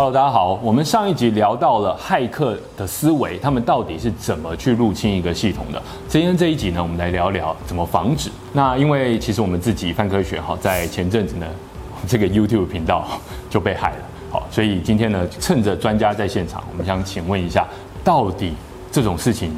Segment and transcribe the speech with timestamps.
[0.00, 0.58] Hello，大家好。
[0.62, 5.82] 我们上一集聊到了骇客的思维，他们到底是怎么去入侵一个系统的？
[6.08, 8.30] 今天这一集呢，我们来聊聊怎么防止。
[8.54, 11.46] 那因为其实我们自己范科学哈，在前阵子呢，
[12.08, 13.06] 这个 YouTube 频道
[13.50, 13.96] 就被害了。
[14.30, 17.68] 好，所以今天呢，趁着专家在现场，我们想请问一下，
[18.02, 18.54] 到底
[18.90, 19.52] 这种事情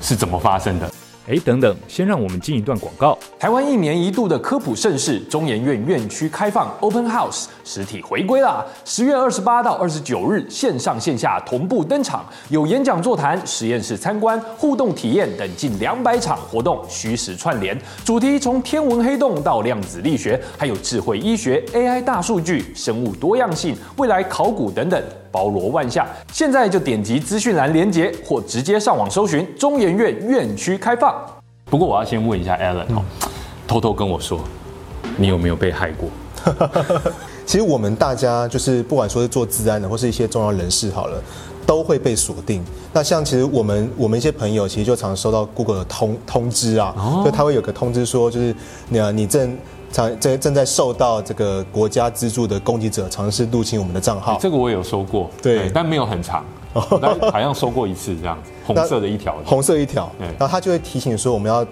[0.00, 0.88] 是怎么发生的？
[1.30, 3.18] 哎，等等，先让我们进一段广告。
[3.38, 8.64] 台湾一年一度的科普盛事中研院院区开放 Open House 实体回归啦！
[8.86, 25.02] 十月二十八到二十九日，线上线下同步登场，有演讲座谈、实验室参观、互动体验等近两百场活动虚实串联，主题从天文黑洞到量子力学，还有智慧医学、AI 大数据、生物多样性、未来考古等等。
[25.30, 31.14] 包罗万象，现在就点击资讯栏连接，或直接上网搜寻中研院院区开放。
[31.66, 33.02] 不过我要先问一下 Alan 哦，
[33.66, 34.40] 偷偷跟我说，
[35.16, 36.08] 你有没有被害过？
[37.44, 41.22] 其实我们大家就是不管说是做治安的，或是一些重要人士好了，
[41.66, 42.62] 都会被锁定。
[42.92, 48.54] 那像其实我们我们一些朋友，其实就常收到 Google 的通通知啊，哦、就他会有个通知说，就是
[48.88, 49.56] 你你正。
[49.90, 56.44] 常正正在受到这个国家资助的攻击者尝试入侵我们的账号，这个我有收过，对，但没有很长，
[57.00, 61.66] 但好像收过一次这样子，红色的一条，红色一条，然后他就会提醒说我们要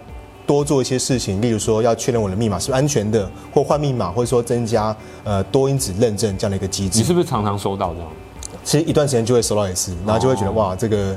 [0.47, 6.99] 多做一些事情，例如说要确认我的密码是安全的，或换密码，或者说增加呃多因子认证这样的一个机制。
[6.99, 8.09] 你是不是常常收到这样？
[8.65, 11.17] 其实一段时间就会收到一次，然后就会觉得哇，这个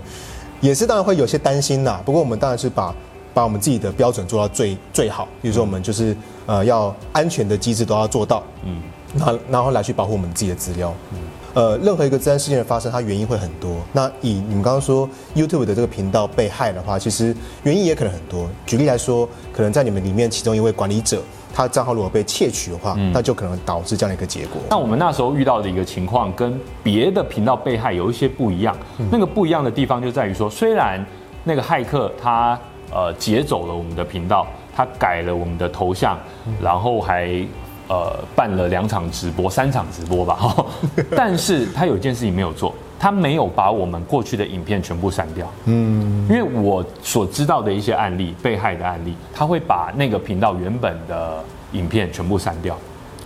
[0.59, 2.01] 也是当然会有些担心啦。
[2.03, 2.93] 不过我们当然是把。
[3.39, 6.13] 把我们自己的标准做到最最好，比如说我们就是
[6.45, 8.81] 呃要安全的机制都要做到，嗯，
[9.17, 11.19] 然后然后来去保护我们自己的资料，嗯，
[11.53, 13.77] 呃，任何一个治安事件的发生，它原因会很多。
[13.93, 18.49] 那以你们刚刚说 YouTube 的这个频道被害的话，其实原因也可能很多。
[18.65, 21.21] 举例来说，可能在你们里面其中一位管理者，
[21.53, 24.61] 他的账号如果被窃取的话，嗯，那就可能导致这样的一个结果。
[24.69, 31.03] 那我们那时候遇到的一个情况跟别的频道被害有一些不一样，嗯，那个不一样的地方就在于说，虽然
[31.45, 32.59] 那个骇客他。
[32.91, 36.17] 呃，劫走了我们的频道，他改了我们的头像，
[36.61, 37.45] 然后还
[37.87, 40.55] 呃办了两场直播，三场直播吧。
[41.15, 45.47] 但是他有一件事情没有做，他没有把我们过去的影片全部删掉。
[45.65, 52.77] 嗯，因为我所知道的一些案例，被害的案例，他会把那个频道原本的影片全部删掉。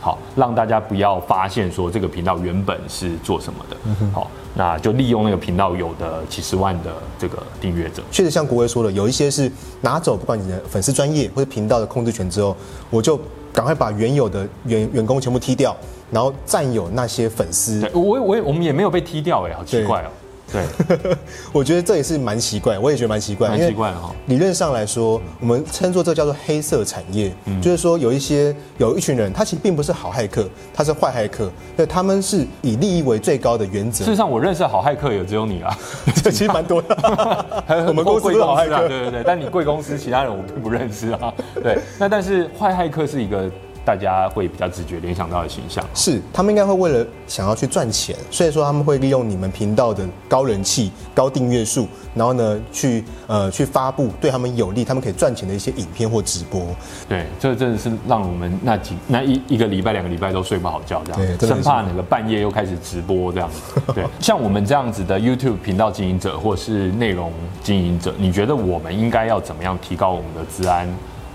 [0.03, 3.77] 好，让大家不要发现说这个频道原本是做什么的。
[4.11, 8.03] 好，那就利用那个频道有的几十万的这个订阅者。
[8.11, 9.49] 确实，像国威说的，有一些是
[9.79, 12.53] 拿走不管你的粉丝专业或者频道的控制权之后，
[12.89, 13.17] 我就
[13.53, 15.73] 赶快把原有的员员工全部踢掉，
[16.11, 17.89] 然后占有那些粉丝。
[17.93, 20.09] 我我我们也没有被踢掉哎，好奇怪哦。
[20.53, 21.17] 对，
[21.51, 24.13] 我觉得这也是蛮奇怪，我也觉得蛮奇怪，蛮奇怪的哈。
[24.27, 34.05] 理论上来说，我们称作这叫做黑色产业，嗯、就是说有一些有一群人，他其实并不是好骇客，他是坏骇客，对，他们是以利益为最高的原则。
[34.05, 35.75] 事实上，我认识的好骇客也只有你啊，
[36.23, 36.95] 这 其实蛮多的。
[37.87, 41.33] 我们公司的好骇客，对对对，但你贵公司其他人我并不认识啊。
[41.55, 43.49] 对，那但是坏骇客是一个。
[43.85, 56.61] 大家会比较直觉联想到的形象是，他们应该会为了想要去赚钱，所以说他们会利用你们频道的高人气、高订阅数，然后呢去呃去发布对他们有利、他们可以赚钱的一些影片或直播。
[57.09, 63.49] 对，这真的是让我们那几那一一个礼拜、两个礼拜都睡不好觉，这样，生怕哪个半夜又开始直播这样。
[63.93, 70.87] 对，像我们这样子的 YouTube 频道经营者或是内容经营者，你觉得我们应该要怎么样提高我们的治安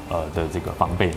[0.08, 1.12] 呃的这个防备？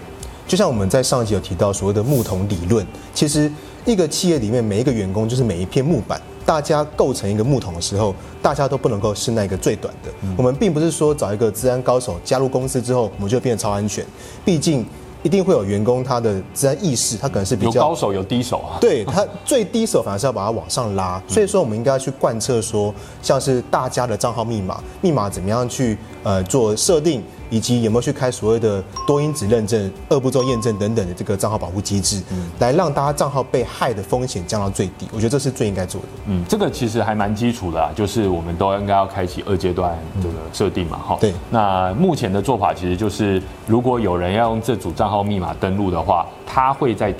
[0.52, 3.50] 就像我们在上一集有提到所谓的木桶理论，其实
[3.86, 10.12] 一个企业里面每一个员工就是每一片木板，大家构成一个木桶的时候，大家都不能够是那个最短的。
[10.36, 14.06] 我们并不是说找一个治安高手加入公司之后，我们就变得超安全，
[14.44, 14.86] 毕竟
[15.24, 18.76] 一定会有员工他的治安意识，他可能是比较有高手有低手啊。
[18.82, 27.24] 对，他最低手反而是要把它往上拉，所以说我们应该要去贯彻说，像是大家的账号密码，密码怎么样去呃做设定。
[27.52, 35.06] 以及有没有去开所谓的多因子认证、二步骤验证等等的这个账号保护机制，嗯，来让大家账号被害的风险降到最低。
[35.12, 36.08] 我觉得这是最应该做的。
[36.28, 41.20] 嗯，这个其实还蛮基础的啊，就是我们都应该要开启二阶段这个设定嘛，哈、嗯。
[41.20, 41.34] 对。
[41.50, 47.14] 那目前的做法其实就是，如果有人要用这组账号密码登录的话，他会再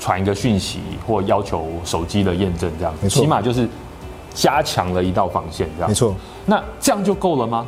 [0.00, 3.68] 传一个讯息或要求手机的验证，这样子，起码就是
[4.32, 5.90] 加强了一道防线，这样。
[5.90, 6.14] 没错。
[6.46, 7.66] 那这样就够了吗？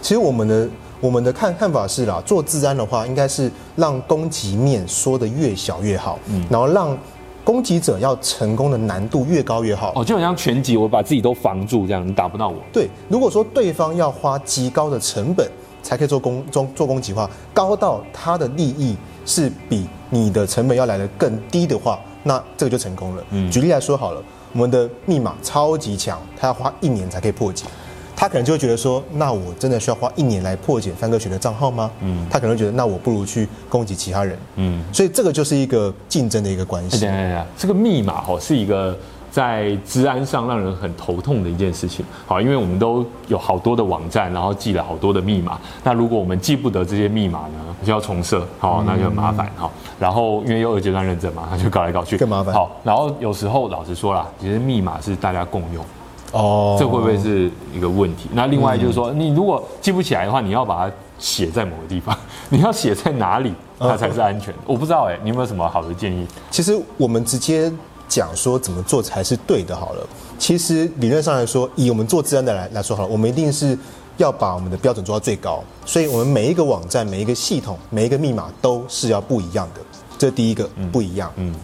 [0.00, 0.68] 其实我们的。
[0.98, 6.96] 我们的看看法是啦，做治安的话，应该是让攻击面缩得越小越好，嗯，然后让
[7.44, 9.92] 攻击者要成功的难度越高越好。
[9.94, 12.56] 哦，就好像拳击，我把自己都防住，这样你打不到我。
[12.72, 15.46] 对，如果说对方要花极高的成本
[15.82, 18.96] 才可以做攻中做攻击的话，高到他的利益
[19.26, 23.22] 是比你的成本要来的更低的话，那这个就成功了。
[23.32, 24.22] 嗯，举例来说好了。
[24.52, 27.66] 我们的密码超级强，他要花一年才可以破解。
[28.16, 31.90] 他可能就会觉得说，那我真的需要花一年来破解范克学的账号吗？
[32.00, 34.38] 嗯，他可能会觉得，那我不如去攻击其他人。
[34.56, 36.98] 嗯，所以这个就是一个竞争的一个关系。
[36.98, 38.96] 对对对，这个密码哦是一个
[39.30, 42.02] 在治安上让人很头痛的一件事情。
[42.26, 45.60] 好，因为我们都有好多的网站，然后记了好多的密码。
[45.84, 49.46] 那如果我们记不得这些密码呢，就要重设，好，那就很麻烦。
[49.56, 49.70] 好，
[50.00, 52.54] 然后因为又有二阶段认证嘛，他就搞来搞去更麻烦。
[52.54, 55.84] 好，然后有时候老实说啦，其实密码是大家共用。
[56.32, 58.28] 哦，这会不会是一个问题？
[58.32, 62.16] 那另外就是说，你如果记不起来的话，你要把它写在某个地方，
[62.50, 64.60] 你要写在哪里， 它才是安全的？
[64.66, 66.26] 我不知道哎，你有没有什么好的建议？
[66.50, 67.72] 其实我们直接
[68.08, 69.74] 讲说怎么做才是对的。
[69.74, 70.06] 好了，
[70.38, 73.78] 其实理论上来说，以我们做治安的来来说好了，我们一定是
[74.16, 79.80] 要把我们的标准做到最高，所以我们每一个网站、每一个系统、每一个密码都是要不一样的。
[80.18, 81.54] 这第一个不一样，嗯。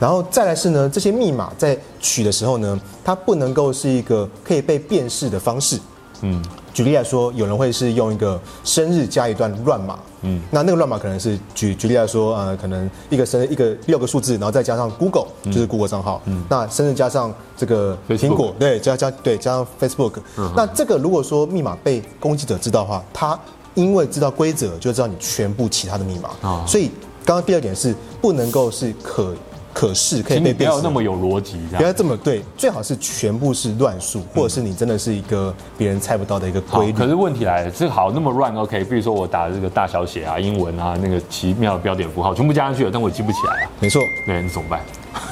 [0.00, 5.78] 然后再来是呢，这些密码在取的时候呢，它不能够是一个可以被辨识的方式。
[6.22, 6.42] 嗯，
[6.74, 9.98] 举例来说，有人会是用一个生日加一段乱码。
[10.22, 16.20] 嗯，那那个乱码可能是举举例来说，呃，可能一个生日一个六个数字，然后再加上 Google，就是 Google 账号。
[16.26, 20.12] 嗯，那生日加上这个苹果，对，加加对加上 Facebook。
[20.36, 23.38] 嗯，那这个如果说密码被攻击者知道的话，他
[23.74, 26.30] 因为知道规则，就知道你全部其他的密码。
[26.42, 26.90] 啊，所以
[27.24, 29.34] 刚刚第二点是不能够是可。
[29.72, 36.92] 可视可以被辨识，不要那么有逻辑，不要这么对，最好是全部是乱数，或者是你真的是一个别人猜不到的一个规律。
[36.92, 38.84] 可是问题来了，这好那么乱，OK？
[38.84, 43.70] 比如说我打这个大小写啊、英文啊、那个奇妙的标点符号，全部加上去了，但我记不起来啊。
[43.80, 44.80] 没错，对，那怎么办？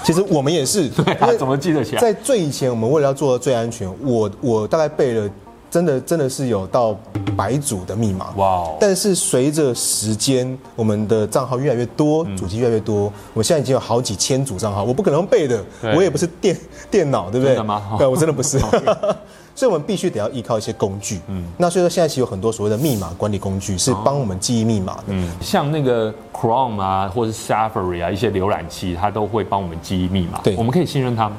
[0.05, 2.00] 其实我们也是， 对啊，怎么记得起来？
[2.00, 5.29] 在最以前，我们为了要做的最安全，我我大概背了。
[5.70, 6.97] 真的真的是有到
[7.37, 8.76] 百组的密码哇！Wow.
[8.81, 15.62] 但是随着时间，我们的账号越来越多，主机越来越多，我现在已经有好几千组账号，我不可能背的，
[15.94, 16.56] 我也不是电
[16.91, 17.56] 电脑，对不对？
[17.99, 18.59] 对，我真的不是。
[19.59, 21.19] 所以，我们必须得要依靠一些工具。
[21.26, 25.03] 嗯，那所以说，现在其实有很多所谓的密码管理工具是帮我们记忆密码的。
[25.09, 30.41] 嗯，像那个 Chrome 啊，或者是 Safari 啊，一些浏览器，它都会帮我们记忆密码。
[30.44, 31.37] 对，我们可以信任它吗？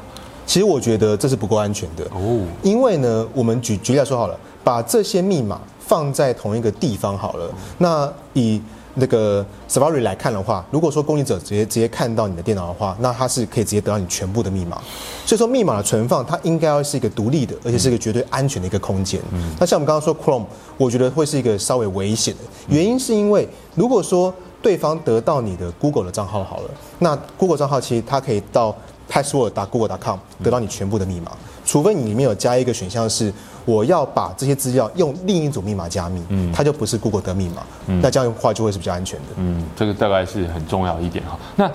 [0.49, 7.53] 其实我觉得这是不够安全的哦，因为呢，我们举举例来说好了，把这些密码放在同一个地方好了。
[7.77, 8.59] 那以
[8.95, 14.81] 那个 Safari 来看的话，如果说攻击者直接直接看到你的电脑的话，那他是可以直接得到你全部的密码。
[15.23, 19.21] 所以说，密码的存放它应该要是一个独立的，而且是一个绝对安全的一个空间。
[19.31, 20.47] 嗯，那像我们刚刚说 Chrome，
[20.77, 28.75] 我觉得会是一个稍微危险的原因，是因为如果说对方得到你的 Google 的账号好了，那 Google 账号其实它可以到。
[29.09, 31.31] password.google.com 得到你全部的密码，
[31.65, 33.33] 除非你里面有加一个选项是
[33.65, 41.37] 我要把这些资料用另一组密码加密，嗯，它就不是 Google 的密码，嗯，那这样的话就会是比较安全的，嗯，这个大概是很重要一点哈。
[41.55, 41.69] 那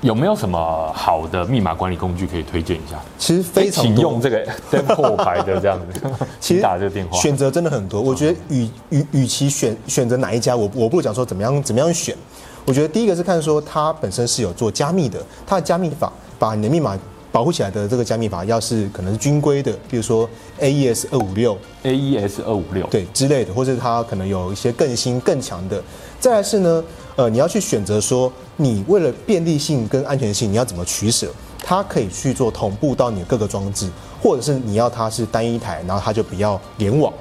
[0.00, 2.98] 有没有什么好的密码管理工具可以推荐一下？
[3.18, 6.00] 其实非常多，请用这个 Tempo 牌的这样子，
[6.40, 8.00] 其实打这个电话选择真的很多。
[8.00, 12.16] 我觉得与与与其选选择哪一家，我我不如讲说怎么样怎么样选。
[12.64, 16.10] 我觉得第一个是看说它本身是有做加密的，它的加密法。
[16.40, 16.98] 把你的密码
[17.30, 20.28] 保护起来的这个加密法，要是可能是军规的，比如说
[20.58, 25.80] AES 二五六、AES 二五六对之类的，或者它可能有一些更新更强的。
[26.18, 26.82] 再来是呢，
[27.16, 31.30] 呃，你要去选择说，你为了便利性跟安全性，你要怎么取舍？
[31.62, 33.88] 它可以去做同步到你的各个装置，
[34.20, 37.12] 或者是你要它是单一台，然后它就不要联网。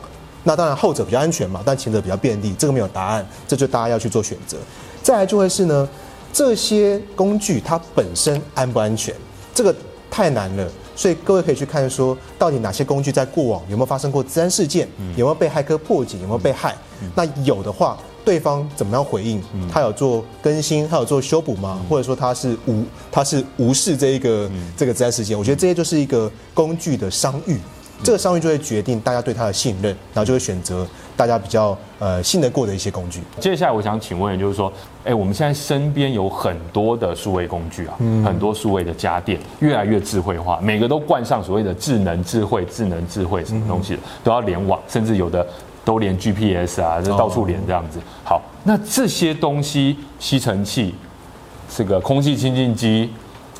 [0.43, 4.57] 那当然后者比较安全嘛，但前者比较便利，这个没有答案，这就大家要去做选择。
[5.03, 5.87] 再来就会是呢。
[6.31, 9.13] 这些工具它本身安不安全？
[9.53, 9.75] 这个
[10.09, 14.87] 太难了，所以各位可以去看说，到底哪些工具在过往有没有发生过治安事件？
[15.15, 16.17] 有没有被骇客破解？
[16.19, 16.75] 有没有被害？
[17.15, 19.41] 那有的话，对方怎么样回应？
[19.71, 20.87] 他有做更新？
[20.87, 21.79] 他有做修补吗？
[21.89, 25.37] 或者说他是无他是无视这一个这个治安事件？
[25.37, 27.59] 我觉得这些就是一个工具的商誉。
[28.01, 30.87] 这个商誉就会决定大家对它的信任，然后就会选择
[31.19, 33.21] 大家比较呃信得过的一些工具。
[33.41, 34.71] 接下来我想请问，就是说，
[35.03, 45.45] 哎，我们现在身边有很多的数位工具啊，嗯、很多数位的家电越来越智慧化，每个都冠上所谓的智能智慧、智能智慧什么东西的，都要联网，甚至有的
[45.83, 47.99] 都连 GPS 啊，就到处连这样子。
[48.23, 50.95] 好，那这些东西，吸尘器，
[51.69, 53.11] 这个空气清净机。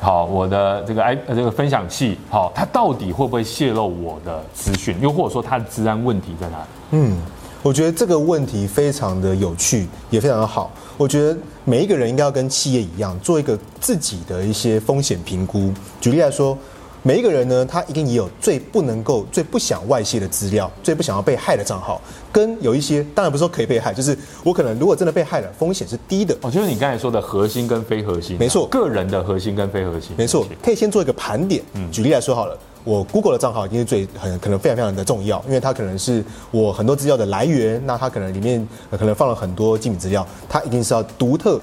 [0.02, 4.98] 好，我的这个 i 这个分享器，好，它到底会不会泄露我的资讯？
[4.98, 6.64] 又或者说它的治安问题在哪里？
[6.92, 7.18] 嗯，
[7.62, 10.72] 我觉得这个问题非常的有趣，也非常的好。
[10.96, 15.70] 我觉得每一个人应该要跟企业一样，做一个自己的一些风险评估。
[16.00, 16.56] 举例来说，
[17.02, 22.00] 每一个人呢，他一定也有最不能够、最不想外泄的资料，最不想要被害的账号，
[22.32, 26.34] 跟有一些当然不是说可以被害，就是我可能如果真的被害了，风险是低的。
[26.40, 31.62] 哦，就是你刚才说的核心跟非核心，没错，个人的核心跟非核心，没错，可以先做一个盘点。
[31.74, 32.58] 嗯，举例来说好了。
[32.82, 37.80] 我 Google 的账号一定是最很可能非常非常的重要，因为它可能是我很多资料的来源。
[37.86, 41.60] 那它可能里面可能放了很多机密资料，它一定是要独特，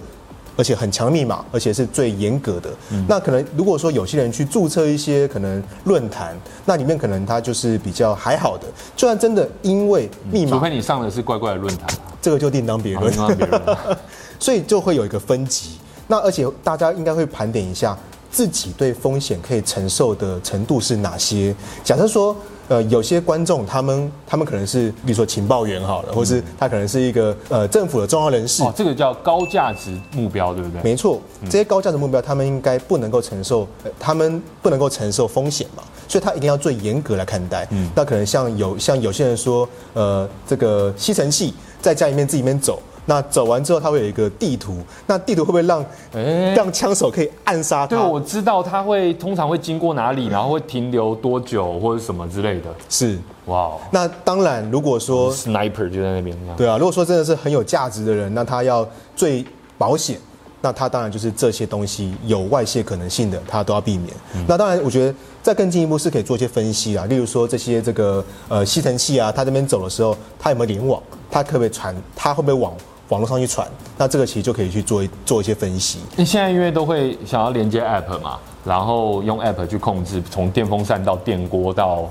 [0.55, 2.69] 而且很强密码，而且是最严格的。
[2.91, 8.67] 嗯、那可能如果说有些人去注册一些可能论坛，那里面可能它就是比较还好的。
[8.95, 11.89] 就算真的因为密码，除非你上的是怪怪的论坛，
[12.21, 13.11] 这个就另当别论。
[13.11, 13.77] 另当别论。
[14.39, 15.77] 所以就会有一个分级。
[16.05, 17.97] 那而且大家应该会盘点一下。
[18.31, 21.55] 自己对风险可以承受的程度是哪些？
[21.83, 22.35] 假设说，
[22.67, 28.61] 呃，有些观众他们他们可能是，比如说情报员好了，或是他可能是一个呃政府的重要人士。
[28.63, 30.81] 哦，这个叫高价值目标，对不对？
[30.83, 33.67] 没错，这些高价值目标，他们应该不能够承受，
[33.99, 37.65] 他们不能够承受风险嘛，所以他一定要最严格来看待。
[37.71, 42.81] 嗯，那可能像有像有些人说，呃，这个吸尘器在家里面自己面走。
[43.09, 44.77] 那走完之后，它会有一个地图。
[45.07, 47.95] 那地图会不会让，欸、让枪手可以暗杀他？
[47.95, 52.69] 对，我知道他会通常会经过哪里，然后会停留多久或者什么之类的。
[52.89, 53.71] 是，哇。
[53.91, 56.37] 那当然，如果说 sniper 就在那边。
[56.57, 59.43] 对啊，如果说真的是很有价值的人，那他要最
[59.77, 60.19] 保险，
[60.59, 64.13] 那他当然就是这些东西有外泄可能性的，他都要避免。
[64.35, 71.01] 嗯、那当然，我觉得再更进一步是可以做一些分析啊，例如说这些这个呃吸尘器啊，他这边走的时候，他有没有联网？
[71.31, 71.95] 他可不可以传？
[72.15, 72.73] 他会不会网？
[73.09, 73.65] 网络上去传，
[73.97, 75.99] 那这个其实就可以去做一做一些分析。
[76.17, 82.09] 你现在因为都会想要连接 App 嘛，然后用 App 去控制，从电风扇到电锅到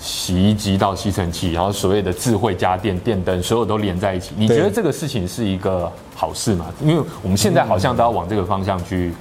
[0.00, 4.30] 洗衣机到吸尘器，然后所谓的智慧家电、电灯，所有都连在一起。
[4.36, 6.66] 你觉得这个事情是一个好事吗？
[6.80, 9.12] 因为我们现在好像都要往这个方向去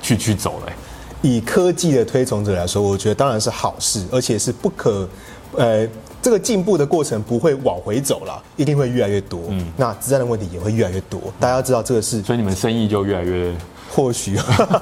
[0.00, 0.72] 去去走了。
[1.20, 5.08] 以科技的推崇者来说，我觉得当然是好事，而且是不可
[5.56, 5.88] 呃。
[6.24, 9.42] 这个进步的过程不会往回走了，一定会越来越多。
[9.50, 11.20] 嗯，那治安的问题也会越来越多。
[11.38, 13.54] 大家要知道这个是，所以你们生意就越来越
[13.94, 14.34] 或许，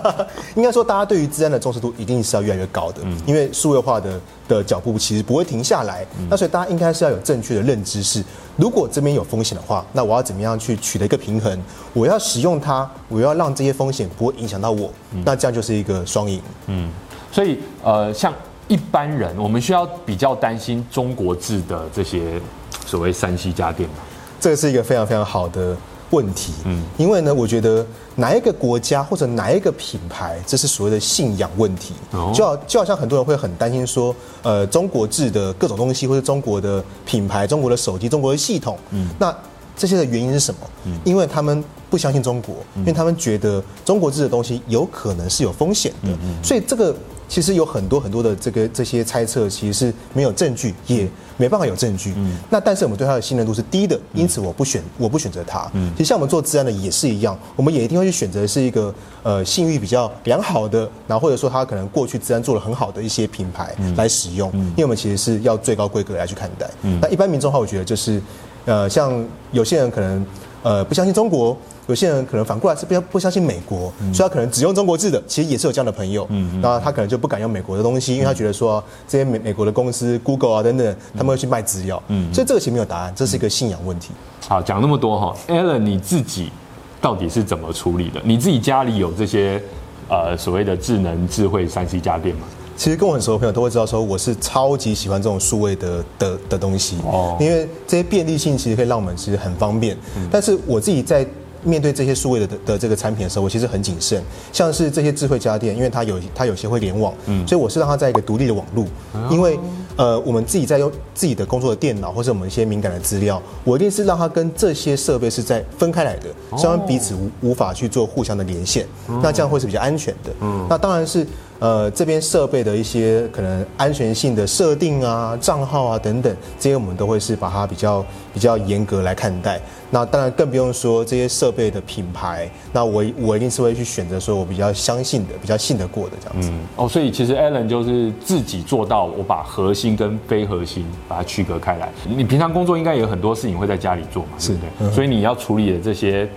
[0.55, 3.01] 应该说大家对于治安的重视度一定是要越来越高的。
[3.03, 6.07] 嗯，因为数位化的的脚步其实不会停下来。
[6.17, 8.23] 嗯，那所以大家应该是要有正确的认知是，
[8.57, 11.61] 如果这边有风险的话，那我要怎么样去取得一个平衡？
[11.93, 14.89] 我要使用它，我要让这些风险不会影响到我。
[15.11, 16.41] 嗯，那这样就是一个双赢。
[16.69, 16.89] 嗯，
[17.33, 18.33] 所以呃，像。
[18.73, 22.41] 一般人，我们需要比较担心中国制的这些
[22.87, 23.97] 所谓山西家电吗？
[24.41, 25.77] 这个是一个非常非常好的
[26.09, 26.55] 问题。
[26.65, 31.93] 嗯，因为呢，我觉得哪一个国家或者哪一个品牌，这是所谓的信仰问题。
[32.13, 39.37] 哦，就好就好像很多人会很担心说，呃，中国制的各种东西，或者中国的品牌、中国的手机、中国的系统，嗯，那
[39.77, 40.61] 这些的原因是什么？
[40.87, 46.09] 嗯，因为他们不相信中国，因为他们觉得中国制的东西有可能是有风险的。
[46.09, 46.97] 嗯嗯，所以这个。
[47.33, 51.09] 其实有很多很多的这个这些猜测，其实是没有证据，也
[51.39, 52.13] 没办法有证据。
[52.15, 55.67] 嗯，那但是我们对它的信任度是低的，因此我不选，我不选择它。
[55.73, 66.69] 嗯，其实像我们做资安的也是一样，我们也一定会去选择是一个呃信誉比较良好的，然后或者说他可能过去资安做了很好的一些品牌来使用，因为我们其实是要最高规格来去看待。
[66.83, 68.21] 嗯，那一般民众的话，我觉得就是
[68.67, 70.23] 呃，像有些人可能
[70.63, 71.57] 呃不相信中国。
[71.89, 76.27] 有些人可能反过来是不不相信美国，嗯、所以他可能只用中国制的，其实也是有这样的朋友。
[76.61, 82.01] 那他可能就不敢用美国的东西，因为他觉得说这些美美国的公司，Google 啊等等，他们会去卖资料。
[82.07, 84.13] 嗯，所以这个其实没有答案，这是一个信仰问题。
[84.49, 86.53] 好，讲那么多哈，Alan 你自己
[87.01, 88.21] 到底是怎么处理的？
[88.23, 89.61] 你自己家里有这些
[90.09, 92.47] 呃所谓的智能智慧三 C 家电吗？
[92.77, 99.97] 其实跟我很熟的朋友都会知道，说我是超级喜欢这种数位的的的东西哦，因为这些便利性其实可以让我们其实很方便。
[100.17, 101.27] 嗯、但是我自己在
[101.65, 104.21] 面对这些数位的的这个产品的时候，我其实很谨慎。
[104.53, 108.87] 像是这些智慧家电，因为它有它有些会联网，嗯，所以我是让它在一个独立的网路，
[109.31, 109.57] 因为
[109.97, 118.87] 呃，我们自己在用自己的工作的电脑或者我们一些敏感的资料，我一定是让它跟这些设备是在分开来的，虽然彼此无无法去做互相的连线，
[119.23, 120.31] 那这样会是比较安全的。
[120.41, 121.27] 嗯，那当然是。
[121.59, 129.61] 呃，这边设备的一些可能安全性的设定啊、账号啊等等，这些我们都会是把它比较比较严格来看待。
[129.89, 136.49] 那当然更不用说这些设备的品牌，那我我一定是会去选择说我比较相信的、比较信得过的这样子。
[136.51, 141.89] 嗯，哦，所以其实 Alan 就是自己做到，我把核心跟非核心把它区隔开来。
[142.05, 144.95] 你平常工作应该有很多事情会在家里做嘛，是的，对不对？
[144.95, 146.29] 所以你要处理的这些。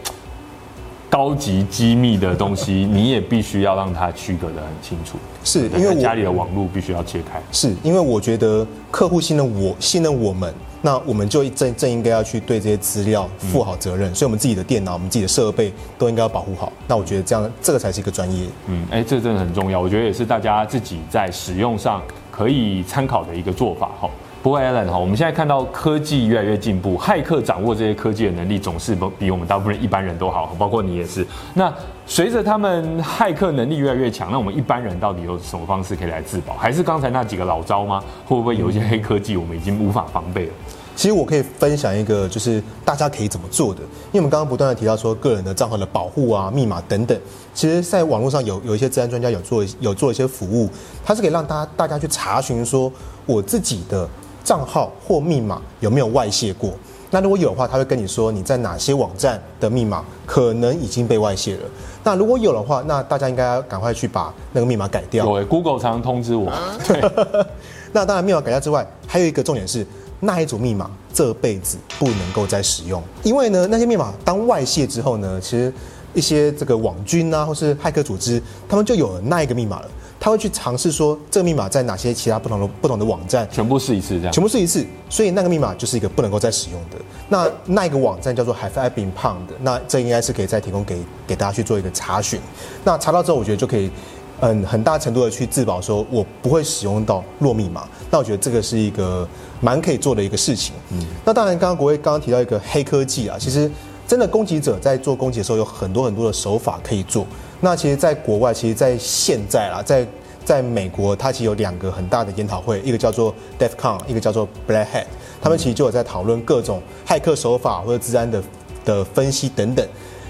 [1.08, 5.18] 高级机密的东西，你也必须要让它区隔的很清楚。
[5.46, 7.42] 是因为家里的网络必须要切开。
[7.54, 14.12] 是因为我觉得客户信任我，信任我们，那我们就正正应该要去对这些资料负好责任。
[14.12, 16.70] 嗯、所以，我们自己的电脑、我们自己的设备都应该要保护好。
[16.86, 18.48] 那我觉得这样，这个才是一个专业。
[18.68, 19.80] 嗯，哎，这真的很重要。
[19.80, 22.02] 我觉得也是大家自己在使用上
[22.36, 24.10] 可以参考的一个做法哈。
[24.44, 31.26] 不过，Alan 哈，我们现在看到科技越来越进步，骇客掌握这些科技的能力总是比我们大部分人一般人都好，包括你也是。
[31.56, 31.74] 那
[32.06, 36.54] 随着他们骇客能力越来越强，那我们一般人到底有什么方式可以来自保？
[36.54, 38.04] 还是刚才那几个老招吗？
[38.26, 40.54] 会不会有一些黑科技我们已经无法防备了？
[40.96, 43.82] 其实我可以分享一个，就是大家可以怎么做的。
[43.82, 47.20] 因为我们刚刚不断的提到说个人的账号的保护啊、密码等等，
[47.54, 50.70] 其实在网络上有有一些资安专家有做有做一些服务，
[51.04, 52.92] 它是可以让大家大家去查询说
[53.26, 54.08] 我自己的。
[54.46, 56.70] 账号或密码有没有外泄过？
[57.10, 61.62] 那如果有的话，他会跟你说你在哪些网站的密码可能已经被外泄了。
[62.04, 65.26] 那如果有的话，那大家应该要赶快去把那个密码改掉。
[65.26, 66.54] 对，Google 常常通知我。
[66.88, 67.02] 对。
[67.92, 69.84] 那当然，密码改掉之外，还有一个重点是，
[70.20, 75.72] 那一组密码这辈子不能够再使用，因为呢，那些密码当外泄之后呢，其实
[76.14, 79.90] 一些这个网军啊，或是骇客组织，他们就有了那一个密码了。
[80.18, 86.98] 他会去尝试说，这个密码在哪些其他不同的不同的网站全部试一次，这样全部试一次，所以那个密码就是一个不能够再使用的。
[87.30, 92.40] 那那一个网站叫做 Have I Been Pwned，那这应该是可以再提供给给大家去做一个查询。
[92.84, 93.92] 那查到之后，我觉得就可以
[94.40, 97.88] 嗯很大程度的去自保，说我不会使用到弱密码。
[98.10, 99.28] 那我觉得这个是一个
[99.62, 100.74] 蛮可以做的一个事情。
[100.92, 103.70] 嗯，那当然，刚刚国威刚刚提到一个黑科技啊，其实
[104.08, 107.26] 真的攻击者在做攻击的时候有很多很多的手法可以做。
[107.62, 110.06] 那其实，在国外，其实，在现在啦，在
[110.44, 115.06] 在美国，它其实有两个很大的研讨会，一个叫做 DEFCON，一个叫做 Black Hat。
[115.42, 118.44] 他们其实就有在讨论各种骇客手法或者治安的
[118.84, 119.88] 的分析等等。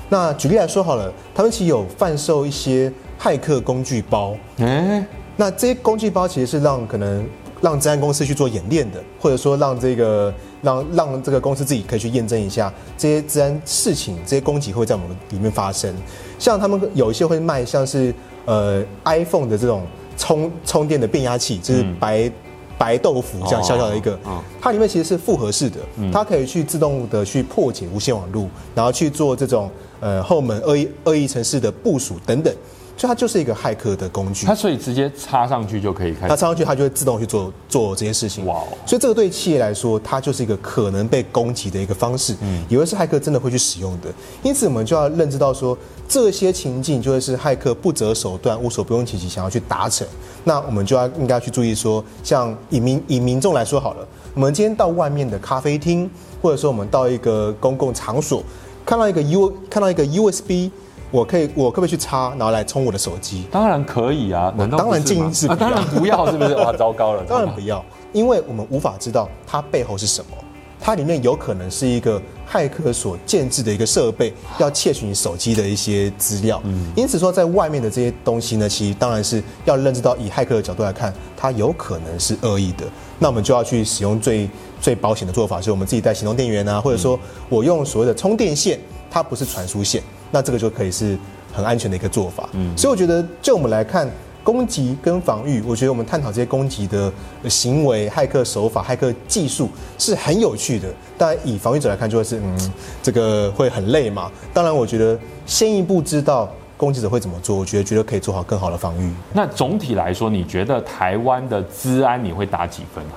[0.08, 4.36] 那举例来说好了，他们其实有贩售一些骇客工具包。
[4.58, 5.06] 嗯，
[5.36, 7.28] 那这些工具包其实是让可能
[7.62, 15.94] 让治安公司去做演练的，或者说让这个让让这个公司自己可以去验证一下这些治安事情，这些攻击会在我们里面发生。
[16.38, 18.14] 像他们有一些会卖，像是
[18.46, 19.84] 呃 iPhone 的这种
[20.18, 22.34] 充充电的变压器，就是白、嗯、
[22.78, 24.20] 白豆腐这样小小的一个，
[24.62, 29.72] 它里面其实是复合式的，嗯、它可以去自动的去破解无线网路，然后去做这种
[30.02, 32.54] 呃后门恶意恶意城市的部署等等。
[32.98, 36.30] 所以它就是一个骇客的工具，它所以直接插上去就可以开。
[36.30, 38.46] 它插上去，它就会自动去做做这些事情。
[38.46, 38.68] 哇哦！
[38.86, 44.08] 所以这个对企业来说，它就是一个可能被攻击的一个方式，嗯，以为是骇客真的会去使用的。
[44.44, 45.78] 因此，我们就要认知到说，
[46.08, 50.08] 这些情境就会是骇客不择手段、无所不用其极想要去达成。
[50.46, 56.10] 那我们就要应该去注意说，像以民以民众来说好了，我们今天到外面的咖啡厅，
[56.42, 58.42] 或者说我们到一个公共场所，
[58.86, 60.72] 看到一个 U 看到一个 USB。
[61.12, 63.46] 我可以，我可不可以去插，然后来充我的手机？
[63.52, 66.56] 当然可以啊，难道当然建议是、啊、当然不要，是不是？
[66.56, 67.24] 哇，糟糕了！
[67.30, 70.32] 当然不要，因为我们无法知道它背后是什么，
[70.80, 76.62] 它里面有可能是一个骇客所建置的一个设备，要窃取你手机的一些资料。
[76.66, 82.86] 嗯，因此说，在外面的这些东西呢，其实当然是要认知到，以骇客的角度来看，它有可能是恶意的。
[83.20, 84.50] 那我们就要去使用最
[84.82, 90.04] 最保险的做法，就是我们自己带行动电源啊，或者说我用所谓的充电线，它不是传输线。
[90.36, 91.18] 那这个就可以是
[91.54, 94.06] 很安全的一个做法，嗯，所以我觉得就我们来看
[94.44, 97.10] 攻击跟防御，我觉得我们探讨这些攻击的
[97.48, 100.90] 行为、骇客手法、骇客技术是很有趣的。
[101.18, 104.30] 当然，以防御者来看，就会是嗯，这个会很累嘛。
[104.54, 109.10] 当然，我觉得先一步知道攻击者会怎么做，我觉得觉得可以做好更好的防御。
[109.32, 113.16] 那总体来说，你觉得台湾的治安你会打几分啊？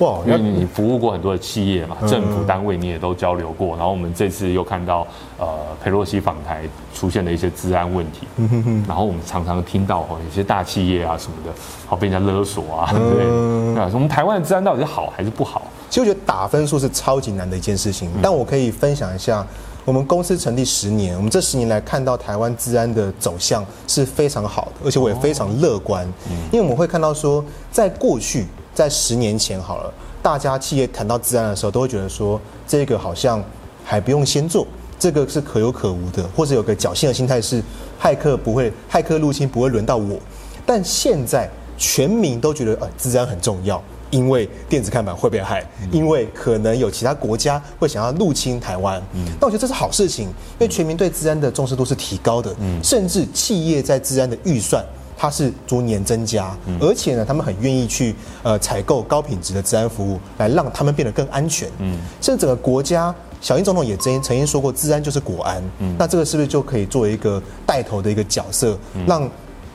[0.00, 5.06] 哇，因为你服务过很多的企业嘛，政府单位你也都交流过，然后我们这次又看到
[5.38, 5.46] 呃
[5.82, 6.62] 佩洛西访台
[6.94, 8.26] 出现了一些治安问题，
[8.88, 11.52] 然后我们常常听到哦，有些大企业啊什么的，
[11.86, 13.78] 好被人家勒索啊，对不对？
[13.78, 15.62] 啊，我们台湾的治安到底是好还是不好？
[15.90, 19.46] 其实我觉得打分数是超级难的一件事情，但我可以分享一下，
[19.84, 26.06] 我们公司成立十年，我们这十年来看到台湾治安的走向是非常好的，而且我也非常乐观，
[26.50, 28.46] 因为我们会看到说，在过去。
[28.74, 33.42] 在十年前好了，大家企业谈到治安的时候，都会觉得说这个好像
[33.84, 34.66] 还不用先做，
[34.98, 37.62] 这个是可有可无的，或者有个侥幸的心态是
[38.00, 40.18] 骇客不会，骇客入侵不会轮到我。
[40.64, 49.02] 但现在全民都觉得呃治安很重要，因为电子看板会被害，因为可能有其他国家会想要入侵台湾。
[49.14, 54.84] 嗯，但我觉得这是好事情，因为全民对治安的重视度是提高的，嗯，甚至企业在治安的预算。
[55.22, 61.68] 它是逐年增加，而且呢，他们很愿意去呃采购高品质的治安服务，来让他们变得更安全。
[61.78, 65.62] 嗯，甚至整个国家，小英总统也曾经曾经说过，治安就是国安。
[65.80, 69.28] 嗯，那这个是不是就可以作为一个带头的一个角色，让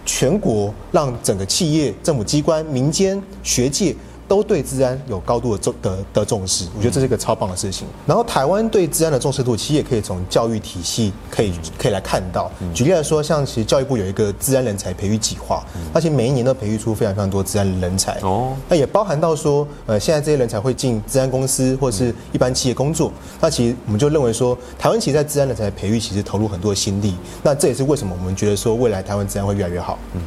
[0.03, 3.95] 全国、让整个企业、政府机关、民间、学界
[4.27, 7.87] 都对治安有高度的重的的重视，我觉得这是一个超棒的事情。
[8.07, 12.51] 然后台湾对治安的重视度，其实也可以从教育体系可以可以来看到。
[12.73, 18.19] 举例来说，像其实教育部有一个治安人才培育计划，而且每一年都培育出非常非常多治安人才。
[18.21, 23.11] 哦，那也包含到说，呃，现在这些人才会进治安公司或者是一般企业工作。
[23.39, 27.13] 那其实我们就认为说，台湾其实在治安人才培育其实投入很多的心力。
[27.43, 29.99] 那这也是为什么我们觉得说，未来台湾治安会越来越好。
[30.15, 30.21] 嗯，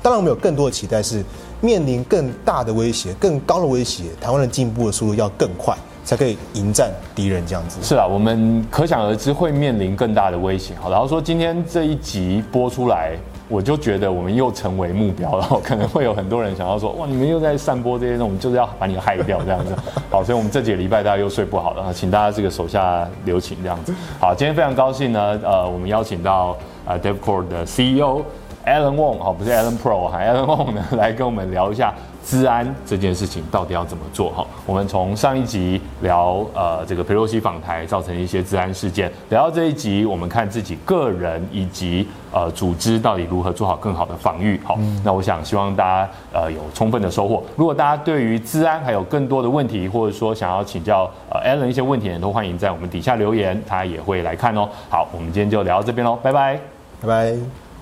[0.00, 1.24] 当然我们有更多的期待是。
[1.60, 7.46] 面临更大的威胁、更高的威胁，台湾的进步的速度要更快，才可以迎战敌人。
[7.46, 10.74] 这样子是啊，我们可想而知会面临更大的威胁。
[10.80, 13.12] 好，然后说今天这一集播出来，
[13.48, 15.40] 我就觉得我们又成为目标了。
[15.40, 19.74] 然 后可能会有很多人想要说，哇，你们又在散播这些东西，我们就是要把你害掉这样子。
[20.08, 23.94] 好，所以我们这几个礼拜大家又睡不好了，请大家这个手下留情这样子。
[24.18, 28.22] 好，今天非常高兴呢，呃，我们邀请到呃 DevCore 的 CEO。
[28.66, 31.94] Alan Wong 哈，不是 Alan Pro 哈，Alan Wong 呢来跟我们聊一下
[32.24, 34.46] 治安这件事情到底要怎么做哈。
[34.66, 44.60] 我们从上一集聊呃这个佩洛西访台造成一些治安事件，聊到这一集，我们看自己个人以及呃组织到底如何做好更好的防御。
[44.62, 47.42] 好，那我想希望大家呃有充分的收获。
[47.56, 54.68] 如果大家对于治安还有更多的问题，或者说想要请教呃 Alan 一些问题，都欢迎在我们底下留言，他也会来看哦。
[54.90, 56.60] 好，我们今天就聊到这边喽，拜拜，
[57.00, 57.69] 拜拜。